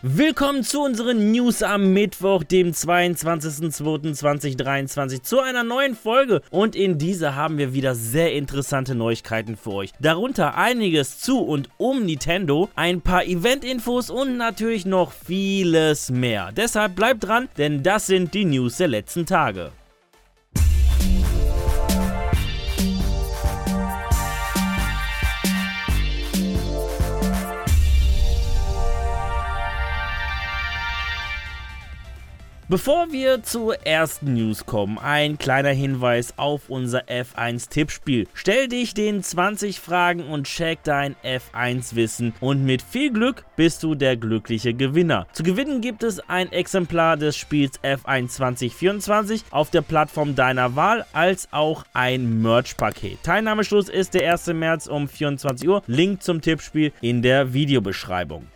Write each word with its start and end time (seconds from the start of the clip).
Willkommen 0.00 0.62
zu 0.62 0.84
unseren 0.84 1.32
News 1.32 1.64
am 1.64 1.92
Mittwoch, 1.92 2.44
dem 2.44 2.70
22.02.2023, 2.70 5.24
zu 5.24 5.40
einer 5.40 5.64
neuen 5.64 5.96
Folge. 5.96 6.40
Und 6.52 6.76
in 6.76 6.98
dieser 6.98 7.34
haben 7.34 7.58
wir 7.58 7.74
wieder 7.74 7.96
sehr 7.96 8.32
interessante 8.32 8.94
Neuigkeiten 8.94 9.56
für 9.56 9.72
euch. 9.72 9.90
Darunter 9.98 10.56
einiges 10.56 11.18
zu 11.18 11.40
und 11.40 11.68
um 11.78 12.04
Nintendo, 12.04 12.68
ein 12.76 13.00
paar 13.00 13.24
Event-Infos 13.24 14.08
und 14.08 14.36
natürlich 14.36 14.86
noch 14.86 15.10
vieles 15.10 16.12
mehr. 16.12 16.52
Deshalb 16.56 16.94
bleibt 16.94 17.24
dran, 17.24 17.48
denn 17.58 17.82
das 17.82 18.06
sind 18.06 18.34
die 18.34 18.44
News 18.44 18.76
der 18.76 18.86
letzten 18.86 19.26
Tage. 19.26 19.72
Bevor 32.70 33.12
wir 33.12 33.42
zur 33.42 33.86
ersten 33.86 34.34
News 34.34 34.66
kommen, 34.66 34.98
ein 34.98 35.38
kleiner 35.38 35.70
Hinweis 35.70 36.34
auf 36.36 36.68
unser 36.68 37.08
F1 37.08 37.70
Tippspiel. 37.70 38.26
Stell 38.34 38.68
dich 38.68 38.92
den 38.92 39.22
20 39.22 39.80
Fragen 39.80 40.24
und 40.24 40.46
check 40.46 40.80
dein 40.84 41.16
F1 41.24 41.94
Wissen 41.94 42.34
und 42.40 42.66
mit 42.66 42.82
viel 42.82 43.10
Glück 43.10 43.46
bist 43.56 43.82
du 43.82 43.94
der 43.94 44.18
glückliche 44.18 44.74
Gewinner. 44.74 45.26
Zu 45.32 45.44
gewinnen 45.44 45.80
gibt 45.80 46.02
es 46.02 46.20
ein 46.28 46.52
Exemplar 46.52 47.16
des 47.16 47.38
Spiels 47.38 47.80
F1 47.80 48.28
2024 48.28 49.44
auf 49.50 49.70
der 49.70 49.80
Plattform 49.80 50.34
deiner 50.34 50.76
Wahl 50.76 51.06
als 51.14 51.48
auch 51.52 51.86
ein 51.94 52.42
Merch-Paket. 52.42 53.22
Teilnahmeschluss 53.22 53.88
ist 53.88 54.12
der 54.12 54.30
1. 54.30 54.48
März 54.48 54.88
um 54.88 55.08
24 55.08 55.66
Uhr. 55.66 55.82
Link 55.86 56.22
zum 56.22 56.42
Tippspiel 56.42 56.92
in 57.00 57.22
der 57.22 57.54
Videobeschreibung. 57.54 58.46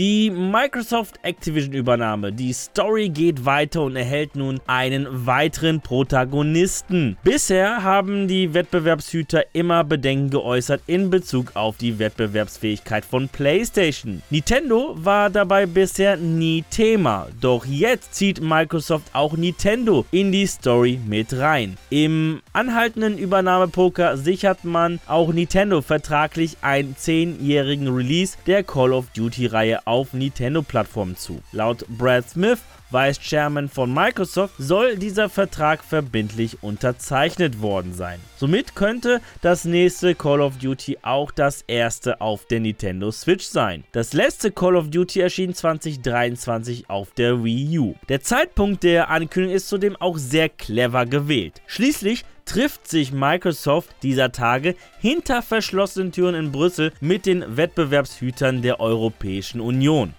Die 0.00 0.30
Microsoft 0.30 1.20
Activision 1.24 1.74
Übernahme, 1.74 2.32
die 2.32 2.54
Story 2.54 3.10
geht 3.10 3.44
weiter 3.44 3.82
und 3.82 3.96
erhält 3.96 4.34
nun 4.34 4.58
einen 4.66 5.26
weiteren 5.26 5.82
Protagonisten. 5.82 7.18
Bisher 7.22 7.82
haben 7.82 8.26
die 8.26 8.54
Wettbewerbshüter 8.54 9.44
immer 9.52 9.84
Bedenken 9.84 10.30
geäußert 10.30 10.80
in 10.86 11.10
Bezug 11.10 11.54
auf 11.54 11.76
die 11.76 11.98
Wettbewerbsfähigkeit 11.98 13.04
von 13.04 13.28
PlayStation. 13.28 14.22
Nintendo 14.30 14.94
war 14.96 15.28
dabei 15.28 15.66
bisher 15.66 16.16
nie 16.16 16.64
Thema, 16.70 17.28
doch 17.38 17.66
jetzt 17.66 18.14
zieht 18.14 18.40
Microsoft 18.40 19.10
auch 19.12 19.36
Nintendo 19.36 20.06
in 20.12 20.32
die 20.32 20.46
Story 20.46 20.98
mit 21.06 21.36
rein. 21.36 21.76
Im 21.90 22.40
anhaltenden 22.54 23.18
Übernahmepoker 23.18 24.16
sichert 24.16 24.64
man 24.64 24.98
auch 25.06 25.30
Nintendo 25.30 25.82
vertraglich 25.82 26.56
einen 26.62 26.96
10-jährigen 26.96 27.94
Release 27.94 28.38
der 28.46 28.62
Call 28.62 28.94
of 28.94 29.04
Duty 29.14 29.44
Reihe 29.44 29.86
auf 29.90 30.12
Nintendo-Plattformen 30.12 31.16
zu. 31.16 31.42
Laut 31.50 31.84
Brad 31.88 32.30
Smith 32.30 32.60
Vice 32.92 33.20
Chairman 33.20 33.68
von 33.68 33.94
Microsoft, 33.94 34.54
soll 34.58 34.96
dieser 34.96 35.28
Vertrag 35.28 35.84
verbindlich 35.84 36.62
unterzeichnet 36.62 37.62
worden 37.62 37.94
sein. 37.94 38.18
Somit 38.36 38.74
könnte 38.74 39.20
das 39.42 39.64
nächste 39.64 40.16
Call 40.16 40.40
of 40.40 40.58
Duty 40.58 40.98
auch 41.02 41.30
das 41.30 41.62
erste 41.68 42.20
auf 42.20 42.46
der 42.46 42.58
Nintendo 42.58 43.12
Switch 43.12 43.46
sein. 43.46 43.84
Das 43.92 44.12
letzte 44.12 44.50
Call 44.50 44.74
of 44.74 44.90
Duty 44.90 45.20
erschien 45.20 45.54
2023 45.54 46.90
auf 46.90 47.12
der 47.12 47.44
Wii 47.44 47.78
U. 47.78 47.94
Der 48.08 48.22
Zeitpunkt 48.22 48.82
der 48.82 49.08
Ankündigung 49.08 49.54
ist 49.54 49.68
zudem 49.68 49.94
auch 49.96 50.18
sehr 50.18 50.48
clever 50.48 51.06
gewählt. 51.06 51.62
Schließlich 51.66 52.24
trifft 52.50 52.88
sich 52.88 53.12
Microsoft 53.12 53.90
dieser 54.02 54.32
Tage 54.32 54.74
hinter 54.98 55.40
verschlossenen 55.40 56.10
Türen 56.10 56.34
in 56.34 56.50
Brüssel 56.50 56.92
mit 57.00 57.24
den 57.24 57.56
Wettbewerbshütern 57.56 58.60
der 58.60 58.80
Europäischen 58.80 59.60
Union. 59.60 60.14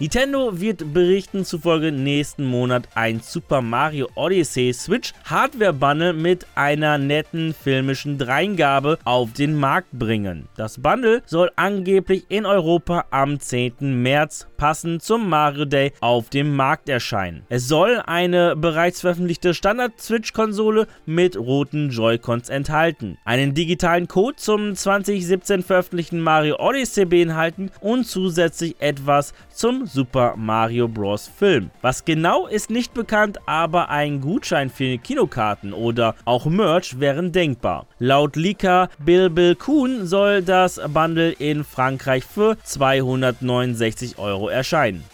Nintendo 0.00 0.60
wird 0.60 0.92
Berichten 0.92 1.44
zufolge 1.44 1.92
nächsten 1.92 2.44
Monat 2.44 2.88
ein 2.96 3.20
Super 3.20 3.62
Mario 3.62 4.08
Odyssey 4.16 4.72
Switch 4.74 5.14
Hardware 5.24 5.72
Bundle 5.72 6.12
mit 6.14 6.46
einer 6.56 6.98
netten 6.98 7.54
filmischen 7.54 8.18
Dreingabe 8.18 8.98
auf 9.04 9.32
den 9.32 9.54
Markt 9.54 9.92
bringen. 9.92 10.48
Das 10.56 10.82
Bundle 10.82 11.22
soll 11.26 11.52
angeblich 11.54 12.24
in 12.28 12.44
Europa 12.44 13.04
am 13.10 13.38
10. 13.38 14.02
März 14.02 14.48
passend 14.56 15.02
zum 15.02 15.28
Mario 15.28 15.64
Day 15.64 15.92
auf 16.00 16.30
dem 16.30 16.56
Markt 16.56 16.88
erscheinen. 16.88 17.44
Es 17.48 17.68
soll 17.68 18.02
eine 18.06 18.56
bereits 18.56 19.00
veröffentlichte 19.00 19.54
Standard-Switch-Konsole 19.54 20.86
mit 21.04 21.36
roten 21.36 21.90
Joy-Cons 21.90 22.48
enthalten, 22.48 23.18
einen 23.24 23.54
digitalen 23.54 24.08
Code 24.08 24.36
zum 24.36 24.74
2017 24.74 25.62
veröffentlichten 25.62 26.20
Mario 26.20 26.56
Odyssey 26.58 27.04
beinhalten 27.04 27.70
und 27.80 28.04
zusätzlich 28.04 28.76
etwas 28.80 29.34
zum 29.52 29.86
Super 29.86 30.34
Mario 30.36 30.88
Bros. 30.88 31.26
Film. 31.28 31.70
Was 31.82 32.04
genau 32.04 32.46
ist 32.46 32.70
nicht 32.70 32.94
bekannt, 32.94 33.38
aber 33.46 33.90
ein 33.90 34.20
Gutschein 34.20 34.70
für 34.70 34.98
Kinokarten 34.98 35.72
oder 35.72 36.14
auch 36.24 36.46
Merch 36.46 37.00
wären 37.00 37.32
denkbar. 37.32 37.86
Laut 37.98 38.36
Leaker 38.36 38.88
Bill 39.04 39.30
Bill 39.30 39.54
Kuhn 39.54 40.06
soll 40.06 40.42
das 40.42 40.80
Bundle 40.92 41.32
in 41.32 41.64
Frankreich 41.64 42.24
für 42.24 42.56
269 42.62 44.18
Euro 44.18 44.45
erscheinen. 44.48 45.04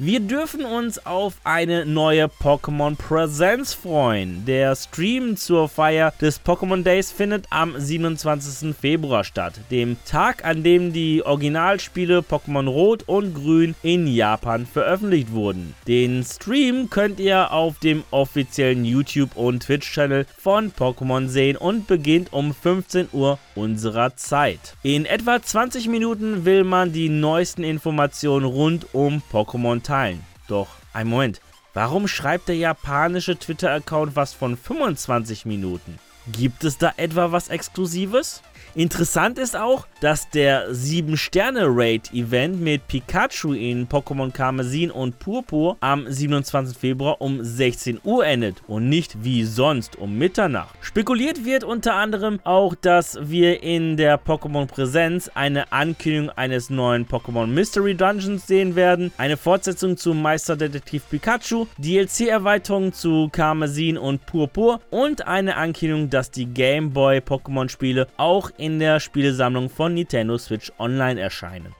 Wir 0.00 0.18
dürfen 0.18 0.64
uns 0.64 1.06
auf 1.06 1.34
eine 1.44 1.86
neue 1.86 2.24
Pokémon 2.24 2.96
Präsenz 2.96 3.74
freuen. 3.74 4.44
Der 4.44 4.74
Stream 4.74 5.36
zur 5.36 5.68
Feier 5.68 6.12
des 6.20 6.44
Pokémon 6.44 6.82
Days 6.82 7.12
findet 7.12 7.46
am 7.50 7.78
27. 7.78 8.74
Februar 8.74 9.22
statt, 9.22 9.54
dem 9.70 9.96
Tag, 10.04 10.44
an 10.44 10.64
dem 10.64 10.92
die 10.92 11.24
Originalspiele 11.24 12.24
Pokémon 12.28 12.68
Rot 12.68 13.04
und 13.06 13.34
Grün 13.34 13.76
in 13.84 14.08
Japan 14.08 14.66
veröffentlicht 14.66 15.30
wurden. 15.30 15.76
Den 15.86 16.24
Stream 16.24 16.90
könnt 16.90 17.20
ihr 17.20 17.52
auf 17.52 17.78
dem 17.78 18.02
offiziellen 18.10 18.84
YouTube- 18.84 19.36
und 19.36 19.62
Twitch-Channel 19.62 20.26
von 20.36 20.72
Pokémon 20.72 21.28
sehen 21.28 21.56
und 21.56 21.86
beginnt 21.86 22.32
um 22.32 22.52
15 22.52 23.10
Uhr 23.12 23.38
unserer 23.54 24.16
Zeit. 24.16 24.74
In 24.82 25.06
etwa 25.06 25.40
20 25.40 25.86
Minuten 25.86 26.44
will 26.44 26.64
man 26.64 26.92
die 26.92 27.08
neuesten 27.08 27.62
Informationen 27.62 28.44
rund 28.44 28.92
um 28.92 29.22
Pokémon 29.30 29.83
teilen. 29.84 30.24
Doch, 30.48 30.68
ein 30.92 31.06
Moment, 31.06 31.40
warum 31.72 32.08
schreibt 32.08 32.48
der 32.48 32.56
japanische 32.56 33.38
Twitter-Account 33.38 34.16
was 34.16 34.34
von 34.34 34.56
25 34.56 35.46
Minuten? 35.46 35.98
Gibt 36.32 36.64
es 36.64 36.78
da 36.78 36.92
etwa 36.96 37.32
was 37.32 37.48
Exklusives? 37.48 38.42
Interessant 38.76 39.38
ist 39.38 39.56
auch, 39.56 39.86
dass 40.00 40.28
der 40.30 40.68
7-Sterne-Raid-Event 40.72 42.60
mit 42.60 42.88
Pikachu 42.88 43.52
in 43.52 43.86
Pokémon 43.88 44.32
Karmesin 44.32 44.90
und 44.90 45.20
Purpur 45.20 45.76
am 45.78 46.10
27. 46.10 46.76
Februar 46.76 47.20
um 47.20 47.44
16 47.44 48.00
Uhr 48.02 48.26
endet 48.26 48.56
und 48.66 48.88
nicht 48.88 49.22
wie 49.22 49.44
sonst 49.44 49.94
um 49.96 50.18
Mitternacht. 50.18 50.74
Spekuliert 50.80 51.44
wird 51.44 51.62
unter 51.62 51.94
anderem 51.94 52.40
auch, 52.42 52.74
dass 52.74 53.16
wir 53.22 53.62
in 53.62 53.96
der 53.96 54.20
Pokémon 54.20 54.66
Präsenz 54.66 55.30
eine 55.32 55.70
Ankündigung 55.70 56.30
eines 56.30 56.68
neuen 56.68 57.06
Pokémon 57.06 57.46
Mystery 57.46 57.94
Dungeons 57.94 58.48
sehen 58.48 58.74
werden, 58.74 59.12
eine 59.18 59.36
Fortsetzung 59.36 59.96
zu 59.96 60.14
Meisterdetektiv 60.14 61.08
Pikachu, 61.08 61.68
DLC-Erweiterungen 61.78 62.92
zu 62.92 63.28
Karmesin 63.30 63.96
und 63.98 64.26
Purpur 64.26 64.80
und 64.90 65.28
eine 65.28 65.56
Ankündigung, 65.56 66.10
dass 66.10 66.32
die 66.32 66.46
Game 66.46 66.92
Boy 66.92 67.18
Pokémon 67.18 67.68
Spiele 67.68 68.08
auch 68.16 68.50
in 68.63 68.63
in 68.64 68.78
der 68.78 68.98
Spielesammlung 68.98 69.68
von 69.68 69.92
Nintendo 69.92 70.38
Switch 70.38 70.72
Online 70.78 71.20
erscheinen. 71.20 71.74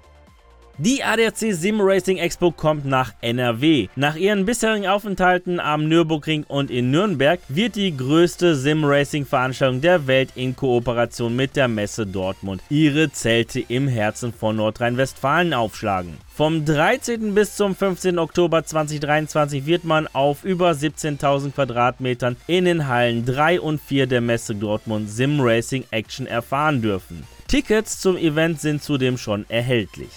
Die 0.78 1.04
ADAC 1.04 1.54
Sim 1.54 1.80
Racing 1.80 2.16
Expo 2.16 2.50
kommt 2.50 2.84
nach 2.84 3.12
NRW. 3.20 3.86
Nach 3.94 4.16
ihren 4.16 4.44
bisherigen 4.44 4.88
Aufenthalten 4.88 5.60
am 5.60 5.88
Nürburgring 5.88 6.42
und 6.48 6.68
in 6.68 6.90
Nürnberg 6.90 7.38
wird 7.46 7.76
die 7.76 7.96
größte 7.96 8.56
Sim 8.56 8.84
Racing 8.84 9.24
Veranstaltung 9.24 9.80
der 9.80 10.08
Welt 10.08 10.30
in 10.34 10.56
Kooperation 10.56 11.36
mit 11.36 11.54
der 11.54 11.68
Messe 11.68 12.08
Dortmund 12.08 12.60
ihre 12.70 13.12
Zelte 13.12 13.60
im 13.60 13.86
Herzen 13.86 14.32
von 14.32 14.56
Nordrhein-Westfalen 14.56 15.54
aufschlagen. 15.54 16.18
Vom 16.34 16.64
13. 16.64 17.34
bis 17.34 17.54
zum 17.54 17.76
15. 17.76 18.18
Oktober 18.18 18.64
2023 18.64 19.66
wird 19.66 19.84
man 19.84 20.08
auf 20.08 20.42
über 20.42 20.72
17.000 20.72 21.52
Quadratmetern 21.52 22.34
in 22.48 22.64
den 22.64 22.88
Hallen 22.88 23.24
3 23.24 23.60
und 23.60 23.80
4 23.80 24.08
der 24.08 24.20
Messe 24.20 24.56
Dortmund 24.56 25.08
Sim 25.08 25.38
Racing 25.40 25.84
Action 25.92 26.26
erfahren 26.26 26.82
dürfen. 26.82 27.22
Tickets 27.46 28.00
zum 28.00 28.16
Event 28.16 28.60
sind 28.60 28.82
zudem 28.82 29.16
schon 29.16 29.46
erhältlich. 29.48 30.10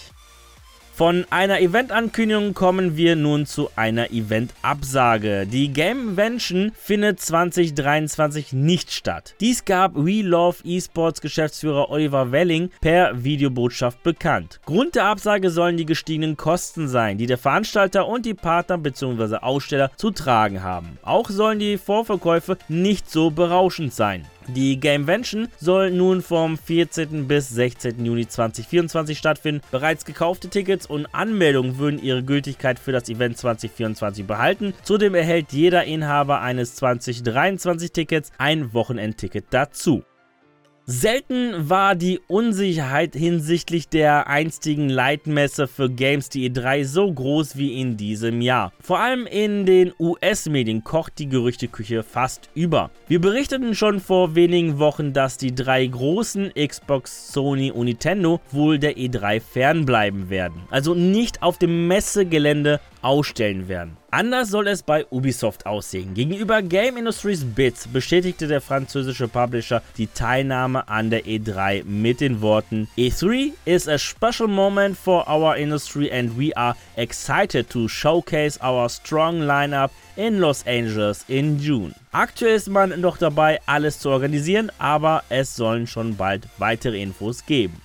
Von 0.97 1.27
einer 1.29 1.61
Event-Ankündigung 1.61 2.55
kommen 2.55 2.97
wir 2.97 3.15
nun 3.15 3.45
zu 3.45 3.69
einer 3.75 4.09
Event-Absage. 4.09 5.45
Die 5.45 5.71
Gamevention 5.71 6.71
findet 6.75 7.19
2023 7.19 8.51
nicht 8.53 8.91
statt. 8.91 9.35
Dies 9.39 9.63
gab 9.63 9.93
We 9.93 10.23
Love 10.23 10.57
Esports 10.65 11.21
Geschäftsführer 11.21 11.91
Oliver 11.91 12.31
Welling 12.31 12.71
per 12.81 13.23
Videobotschaft 13.23 14.01
bekannt. 14.01 14.59
Grund 14.65 14.95
der 14.95 15.05
Absage 15.05 15.51
sollen 15.51 15.77
die 15.77 15.85
gestiegenen 15.85 16.35
Kosten 16.35 16.87
sein, 16.87 17.19
die 17.19 17.27
der 17.27 17.37
Veranstalter 17.37 18.07
und 18.07 18.25
die 18.25 18.33
Partner 18.33 18.79
bzw. 18.79 19.35
Aussteller 19.35 19.91
zu 19.97 20.09
tragen 20.09 20.63
haben. 20.63 20.97
Auch 21.03 21.29
sollen 21.29 21.59
die 21.59 21.77
Vorverkäufe 21.77 22.57
nicht 22.69 23.07
so 23.07 23.29
berauschend 23.29 23.93
sein. 23.93 24.25
Die 24.47 24.79
Gamevention 24.79 25.49
soll 25.59 25.91
nun 25.91 26.21
vom 26.21 26.57
14. 26.57 27.27
bis 27.27 27.49
16. 27.49 28.03
Juni 28.05 28.27
2024 28.27 29.17
stattfinden. 29.17 29.61
Bereits 29.71 30.05
gekaufte 30.05 30.49
Tickets 30.49 30.85
und 30.85 31.13
Anmeldungen 31.13 31.77
würden 31.77 32.01
ihre 32.01 32.23
Gültigkeit 32.23 32.79
für 32.79 32.93
das 32.93 33.09
Event 33.09 33.37
2024 33.37 34.25
behalten. 34.25 34.73
Zudem 34.83 35.15
erhält 35.15 35.51
jeder 35.51 35.83
Inhaber 35.83 36.39
eines 36.39 36.75
2023 36.75 37.91
Tickets 37.91 38.31
ein 38.37 38.73
Wochenendticket 38.73 39.45
dazu. 39.49 40.03
Selten 40.89 41.69
war 41.69 41.95
die 41.95 42.21
Unsicherheit 42.27 43.13
hinsichtlich 43.13 43.89
der 43.89 44.27
einstigen 44.27 44.87
Leitmesse 44.87 45.67
für 45.67 45.89
Games 45.89 46.29
die 46.29 46.49
E3 46.49 46.85
so 46.85 47.11
groß 47.11 47.57
wie 47.57 47.81
in 47.81 47.97
diesem 47.97 48.39
Jahr. 48.39 48.71
Vor 48.79 48.99
allem 48.99 49.27
in 49.27 49.65
den 49.65 49.91
US-Medien 49.99 50.85
kocht 50.85 51.19
die 51.19 51.27
Gerüchteküche 51.27 52.03
fast 52.03 52.49
über. 52.55 52.89
Wir 53.09 53.19
berichteten 53.19 53.75
schon 53.75 53.99
vor 53.99 54.35
wenigen 54.35 54.79
Wochen, 54.79 55.11
dass 55.11 55.35
die 55.35 55.53
drei 55.53 55.85
großen 55.85 56.53
Xbox, 56.53 57.33
Sony 57.33 57.69
und 57.69 57.87
Nintendo 57.87 58.39
wohl 58.51 58.79
der 58.79 58.95
E3 58.95 59.41
fernbleiben 59.41 60.29
werden. 60.29 60.61
Also 60.69 60.93
nicht 60.93 61.43
auf 61.43 61.57
dem 61.57 61.89
Messegelände 61.89 62.79
ausstellen 63.07 63.69
werden. 63.69 63.95
Anders 64.11 64.49
soll 64.49 64.67
es 64.67 64.83
bei 64.83 65.05
Ubisoft 65.09 65.65
aussehen. 65.65 66.13
Gegenüber 66.13 66.61
Game 66.61 66.97
Industries 66.97 67.45
Bits 67.45 67.87
bestätigte 67.87 68.47
der 68.47 68.59
französische 68.59 69.29
Publisher 69.29 69.81
die 69.97 70.07
Teilnahme 70.07 70.89
an 70.89 71.09
der 71.09 71.23
E3 71.23 71.85
mit 71.85 72.19
den 72.19 72.41
Worten 72.41 72.89
E3 72.97 73.53
is 73.63 73.87
a 73.87 73.97
special 73.97 74.49
moment 74.49 74.97
for 74.97 75.25
our 75.29 75.55
industry 75.55 76.11
and 76.11 76.37
we 76.37 76.55
are 76.57 76.75
excited 76.97 77.69
to 77.69 77.87
showcase 77.87 78.59
our 78.61 78.89
strong 78.89 79.39
lineup 79.41 79.91
in 80.17 80.39
Los 80.39 80.67
Angeles 80.67 81.23
in 81.29 81.57
June. 81.59 81.93
Aktuell 82.11 82.55
ist 82.55 82.67
man 82.67 82.99
noch 82.99 83.17
dabei, 83.17 83.61
alles 83.67 83.99
zu 83.99 84.09
organisieren, 84.09 84.69
aber 84.79 85.23
es 85.29 85.55
sollen 85.55 85.87
schon 85.87 86.17
bald 86.17 86.45
weitere 86.57 87.01
Infos 87.01 87.45
geben. 87.45 87.81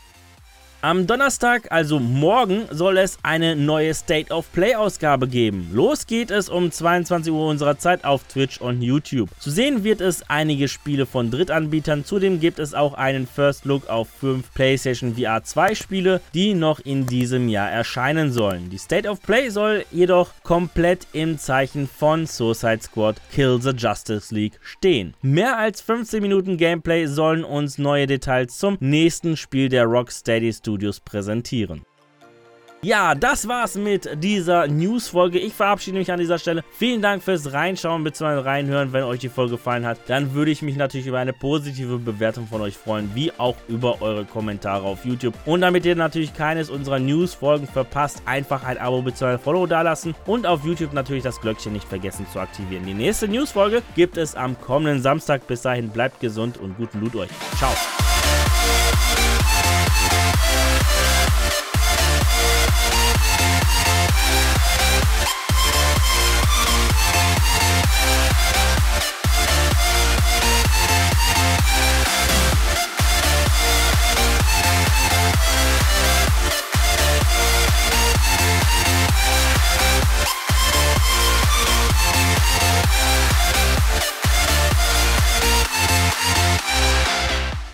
Am 0.84 1.06
Donnerstag, 1.06 1.70
also 1.70 2.00
morgen, 2.00 2.64
soll 2.72 2.98
es 2.98 3.16
eine 3.22 3.54
neue 3.54 3.94
State 3.94 4.34
of 4.34 4.50
Play 4.52 4.74
Ausgabe 4.74 5.28
geben. 5.28 5.70
Los 5.72 6.08
geht 6.08 6.32
es 6.32 6.48
um 6.48 6.72
22 6.72 7.32
Uhr 7.32 7.46
unserer 7.46 7.78
Zeit 7.78 8.04
auf 8.04 8.24
Twitch 8.24 8.60
und 8.60 8.82
YouTube. 8.82 9.30
Zu 9.38 9.52
sehen 9.52 9.84
wird 9.84 10.00
es 10.00 10.28
einige 10.28 10.66
Spiele 10.66 11.06
von 11.06 11.30
Drittanbietern. 11.30 12.04
Zudem 12.04 12.40
gibt 12.40 12.58
es 12.58 12.74
auch 12.74 12.94
einen 12.94 13.28
First 13.28 13.64
Look 13.64 13.88
auf 13.88 14.08
5 14.18 14.52
PlayStation 14.54 15.14
VR 15.14 15.44
2 15.44 15.76
Spiele, 15.76 16.20
die 16.34 16.52
noch 16.52 16.80
in 16.80 17.06
diesem 17.06 17.48
Jahr 17.48 17.70
erscheinen 17.70 18.32
sollen. 18.32 18.68
Die 18.68 18.78
State 18.78 19.08
of 19.08 19.22
Play 19.22 19.50
soll 19.50 19.84
jedoch 19.92 20.32
komplett 20.42 21.06
im 21.12 21.38
Zeichen 21.38 21.86
von 21.86 22.26
Suicide 22.26 22.80
Squad 22.82 23.20
Kill 23.32 23.60
the 23.62 23.70
Justice 23.70 24.34
League 24.34 24.58
stehen. 24.60 25.14
Mehr 25.22 25.58
als 25.58 25.80
15 25.80 26.20
Minuten 26.20 26.56
Gameplay 26.56 27.06
sollen 27.06 27.44
uns 27.44 27.78
neue 27.78 28.08
Details 28.08 28.58
zum 28.58 28.78
nächsten 28.80 29.36
Spiel 29.36 29.68
der 29.68 29.84
Rocksteady 29.84 30.52
Studios 30.52 30.71
Studios 30.72 31.00
präsentieren. 31.00 31.84
Ja, 32.84 33.14
das 33.14 33.46
war's 33.46 33.76
mit 33.76 34.08
dieser 34.24 34.66
News-Folge. 34.66 35.38
Ich 35.38 35.52
verabschiede 35.52 35.98
mich 35.98 36.10
an 36.10 36.18
dieser 36.18 36.38
Stelle. 36.38 36.64
Vielen 36.72 37.00
Dank 37.00 37.22
fürs 37.22 37.52
Reinschauen 37.52 38.02
bzw. 38.02 38.40
reinhören. 38.40 38.92
Wenn 38.92 39.04
euch 39.04 39.20
die 39.20 39.28
Folge 39.28 39.52
gefallen 39.52 39.86
hat, 39.86 39.98
dann 40.08 40.34
würde 40.34 40.50
ich 40.50 40.62
mich 40.62 40.76
natürlich 40.76 41.06
über 41.06 41.20
eine 41.20 41.32
positive 41.32 41.98
Bewertung 41.98 42.48
von 42.48 42.60
euch 42.60 42.76
freuen, 42.76 43.08
wie 43.14 43.30
auch 43.38 43.54
über 43.68 44.02
eure 44.02 44.24
Kommentare 44.24 44.82
auf 44.82 45.04
YouTube. 45.04 45.34
Und 45.46 45.60
damit 45.60 45.86
ihr 45.86 45.94
natürlich 45.94 46.34
keines 46.34 46.70
unserer 46.70 46.98
News-Folgen 46.98 47.68
verpasst, 47.68 48.22
einfach 48.24 48.64
ein 48.64 48.78
Abo 48.78 49.02
bzw. 49.02 49.38
Follow 49.38 49.66
dalassen 49.66 50.16
und 50.26 50.44
auf 50.44 50.64
YouTube 50.64 50.92
natürlich 50.92 51.22
das 51.22 51.40
Glöckchen 51.40 51.74
nicht 51.74 51.86
vergessen 51.86 52.26
zu 52.32 52.40
aktivieren. 52.40 52.84
Die 52.84 52.94
nächste 52.94 53.28
News-Folge 53.28 53.82
gibt 53.94 54.16
es 54.16 54.34
am 54.34 54.60
kommenden 54.60 55.02
Samstag. 55.02 55.46
Bis 55.46 55.62
dahin 55.62 55.90
bleibt 55.90 56.18
gesund 56.18 56.58
und 56.58 56.76
guten 56.78 56.98
Loot 56.98 57.14
euch. 57.14 57.30
Ciao. 57.58 57.70